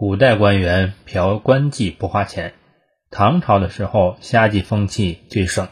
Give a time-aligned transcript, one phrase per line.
[0.00, 2.54] 古代官员嫖官妓不花钱，
[3.10, 5.68] 唐朝的时候虾妓风气最盛。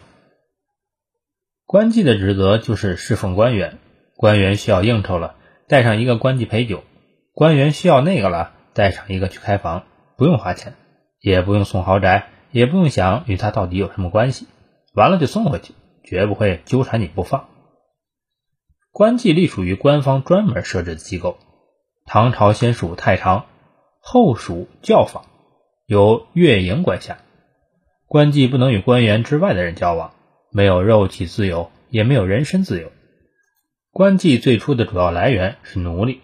[1.65, 3.78] 官妓的职责就是侍奉官员，
[4.17, 5.36] 官员需要应酬了，
[5.67, 6.80] 带上一个官妓陪酒；
[7.33, 9.86] 官员需要那个了，带上一个去开房，
[10.18, 10.74] 不用花钱，
[11.22, 14.46] 也不用送豪宅，也不用想与他到底有什么关系，
[14.92, 15.72] 完了就送回去，
[16.04, 17.48] 绝不会纠缠你不放。
[18.92, 21.38] 官妓隶属于官方专门设置的机构，
[22.04, 23.46] 唐朝先属太常。
[24.00, 25.25] 后属教坊，
[25.86, 27.18] 由乐营管辖。
[28.06, 30.12] 官妓不能与官员之外的人交往，
[30.50, 32.91] 没有肉体自由，也没有人身自由。
[33.91, 36.23] 官妓最初的主要来源是奴隶。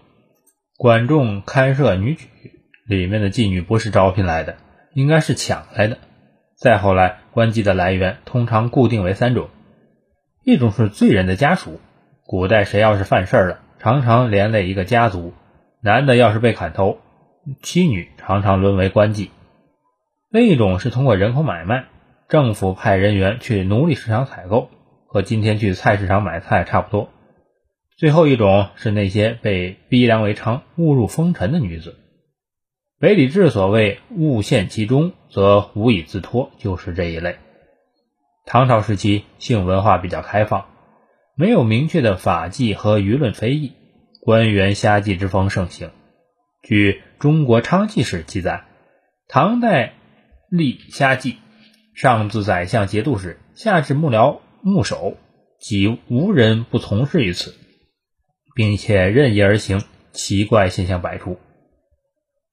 [0.77, 2.29] 管仲开设女举
[2.87, 4.57] 里面的妓女不是招聘来的，
[4.95, 5.99] 应该是抢来的。
[6.57, 9.51] 再后来，官妓的来源通常固定为三种：
[10.43, 11.81] 一种是罪人的家属，
[12.25, 15.35] 古代谁要是犯事儿了，常常连累一个家族，
[15.83, 16.99] 男的要是被砍头。
[17.63, 19.29] 妻女常常沦为官妓，
[20.31, 21.87] 另一种是通过人口买卖，
[22.29, 24.71] 政府派人员去奴隶市场采购，
[25.07, 27.11] 和今天去菜市场买菜差不多。
[27.97, 31.97] 最后一种是那些被逼良为娼、误入风尘的女子。
[32.99, 37.37] 北礼志所谓“误陷其中，则无以自脱”，就是这一类。
[38.47, 40.67] 唐朝时期性文化比较开放，
[41.37, 43.73] 没有明确的法纪和舆论非议，
[44.21, 45.91] 官员瞎妓之风盛行。
[46.65, 48.65] 据《中国娼妓史》记载，
[49.29, 49.93] 唐代
[50.49, 51.37] 立虾妓，
[51.95, 55.19] 上自宰相节度使，下至幕僚幕首，
[55.61, 57.55] 几无人不从事于此，
[58.55, 61.39] 并且任意而行，奇怪现象百出。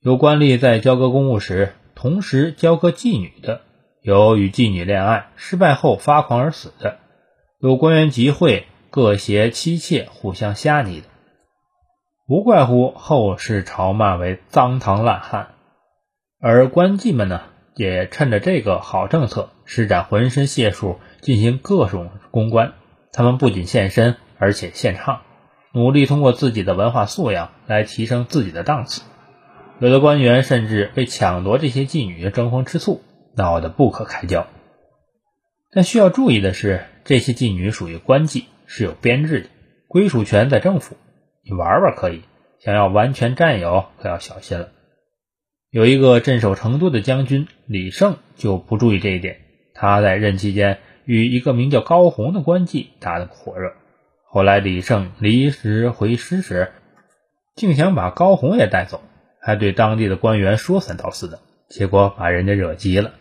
[0.01, 3.61] 有官吏在交割公务时，同时交割妓女的；
[4.01, 6.97] 有与妓女恋爱失败后发狂而死的；
[7.61, 11.07] 有官员集会各携妻妾互相瞎昵的。
[12.31, 15.49] 无怪乎后世朝骂为脏唐烂汉，
[16.39, 17.41] 而官妓们呢，
[17.75, 22.71] 也趁着这个好政策，施展浑身解数进行各种公关。
[23.11, 25.23] 他们不仅现身，而且献唱，
[25.73, 29.01] 努力通过自己的文化素养来提升自己的档次。
[29.81, 33.01] 有的官员甚至被抢夺这些妓女争风吃醋，
[33.35, 34.47] 闹得不可开交。
[35.69, 39.49] 但需要注意的是，这些妓女属于官妓，是有编制的，
[39.89, 40.95] 归属权在政府。
[41.43, 42.21] 你玩玩可以，
[42.59, 44.69] 想要完全占有可要小心了。
[45.69, 49.37] 有一个镇守成都的将军李胜就不注意这一点，
[49.73, 53.71] 他在任期间与一个名叫高洪的官妓打得火热。
[54.29, 56.71] 后来李胜离职回师时，
[57.55, 59.01] 竟想把高洪也带走，
[59.41, 63.13] 还对当地的官员说三道四的，结果把人家惹急了。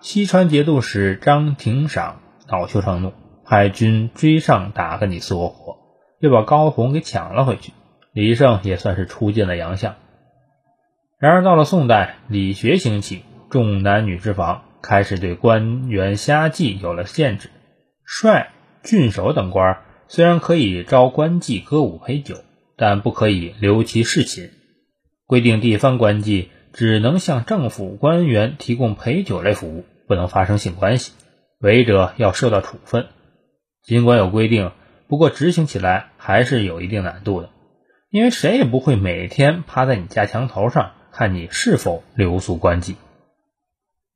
[0.00, 3.12] 西川节度使张廷赏恼羞成怒，
[3.44, 5.83] 派军追上打个你死我活。
[6.20, 7.72] 又把高洪给抢了回去，
[8.12, 9.96] 李胜也算是出尽了洋相。
[11.18, 17.50] 然而到了宋代，理学兴起，重男女之防，开始对官员瞎妓有了限制。
[18.04, 18.52] 帅、
[18.82, 22.36] 郡守等官虽然可以招官妓歌舞陪酒，
[22.76, 24.50] 但不可以留其侍寝。
[25.26, 31.12] 规定地方官妓只能向政府官员提供陪酒类服务，不能发生性关系，
[31.60, 33.06] 违者要受到处分。
[33.82, 34.72] 尽管有规定。
[35.08, 37.50] 不过执行起来还是有一定难度的，
[38.10, 42.94] 因为谁也不会每天趴在你家墙头上看你是否留宿官妓。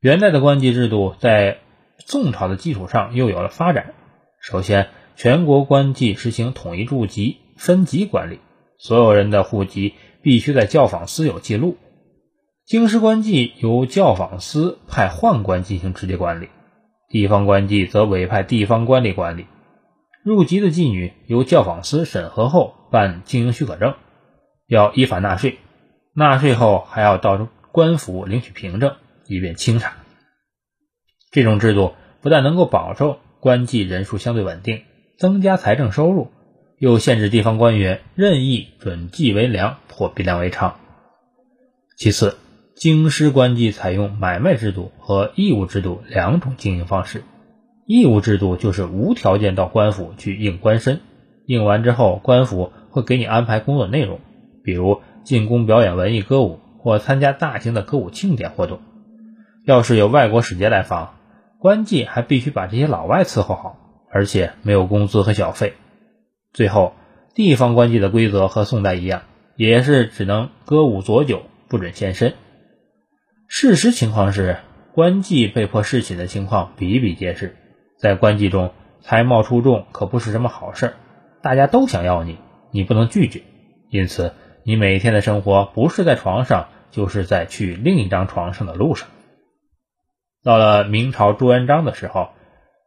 [0.00, 1.58] 元代的官妓制度在
[1.98, 3.94] 宋朝的基础上又有了发展。
[4.40, 8.38] 首先，全国官妓实行统一驻籍、分级管理，
[8.78, 11.76] 所有人的户籍必须在教坊司有记录。
[12.64, 16.48] 京师官妓由教坊司派宦官进行直接管理，
[17.08, 19.46] 地方官妓则委派地方官吏管理。
[20.28, 23.94] 入籍的妓女由教坊司审核后办经营许可证，
[24.66, 25.56] 要依法纳税，
[26.12, 28.96] 纳税后还要到官府领取凭证，
[29.26, 29.94] 以便清查。
[31.30, 34.82] 这种制度不但能够保证官妓人数相对稳定，
[35.16, 36.30] 增加财政收入，
[36.76, 40.74] 又限制地方官员任意准妓为良或逼良为娼。
[41.96, 42.36] 其次，
[42.76, 47.24] 京师官妓采用买卖制度和义务制度两种经营方式。
[47.88, 51.00] 义务制度就是无条件到官府去应官身，
[51.46, 54.20] 应完之后，官府会给你安排工作内容，
[54.62, 58.80] 比如进宫表演文艺歌舞或参加大型的歌舞庆典活动。
[59.64, 61.14] 要是有外国使节来访，
[61.58, 63.78] 官妓还必须把这些老外伺候好，
[64.10, 65.72] 而且没有工资和小费。
[66.52, 66.92] 最后，
[67.34, 69.22] 地方官妓的规则和宋代一样，
[69.56, 72.34] 也是只能歌舞佐酒，不准现身。
[73.46, 74.58] 事实情况是，
[74.92, 77.56] 官妓被迫侍寝的情况比比皆是。
[77.98, 80.94] 在官妓中，才貌出众可不是什么好事，
[81.42, 82.38] 大家都想要你，
[82.70, 83.42] 你不能拒绝。
[83.90, 84.34] 因此，
[84.64, 89.08] 你每天的生活不是在床上，就是在去另一张床上的路上。
[90.44, 92.30] 到了明朝朱元璋的时候，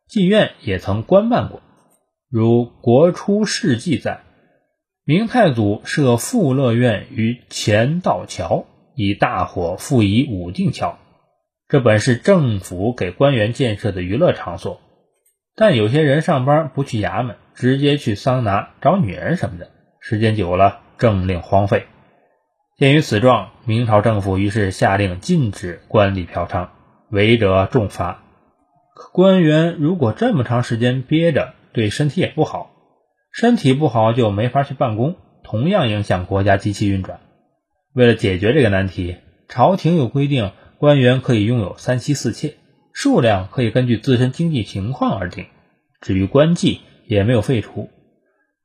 [0.10, 1.62] 妓院也曾官办过，
[2.30, 4.22] 如《国初事记》载，
[5.04, 8.66] 明太祖设富乐院于前道桥，
[8.96, 10.98] 以大火复以武定桥。
[11.68, 14.80] 这本是政府给官员建设的娱乐场所，
[15.56, 19.70] 但有些人上班不去衙门，直接去桑拿找女人什么的，
[20.00, 21.88] 时间久了，政令荒废。
[22.78, 26.70] 鉴于此状，明朝政府于是下令禁止官吏嫖娼，
[27.10, 28.24] 违者重罚。
[28.96, 32.72] 可官员如果这么长时间憋着，对身体也不好，
[33.32, 37.20] 身体不好就没法去办公，同样影响国家机器运转。
[37.94, 39.18] 为了解决这个难题，
[39.48, 40.52] 朝廷有规定。
[40.78, 42.56] 官员可以拥有三妻四妾，
[42.94, 45.46] 数量可以根据自身经济情况而定。
[46.02, 47.90] 至于官妓，也没有废除，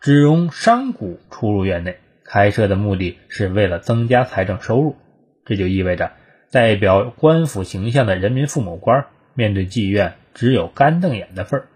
[0.01, 1.99] 只容商贾出入院内。
[2.25, 4.97] 开设的目的是为了增加财政收入。
[5.45, 6.13] 这就意味着，
[6.51, 11.69] 代表官府形象的人民父母官面对妓院只有干瞪眼的份儿。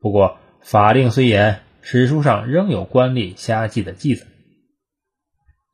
[0.00, 4.26] 不过，法令虽严，史书上仍有官吏瞎妓的记载。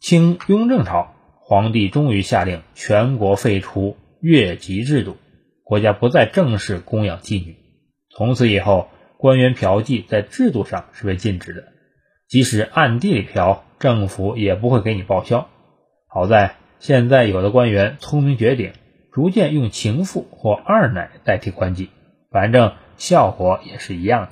[0.01, 3.97] 清雍正朝，皇帝终于下令全国废除。
[4.21, 5.19] 越级制度，
[5.67, 7.57] 国家不再正式供养妓女。
[8.15, 11.65] 从此以后，官员嫖妓在制度上是被禁止的，
[12.29, 15.49] 即使暗地里嫖，政府也不会给你报销。
[16.07, 18.75] 好在现在有的官员聪明绝顶，
[19.13, 21.89] 逐渐用情妇或二奶代替官妓，
[22.31, 24.31] 反正效果也是一样的。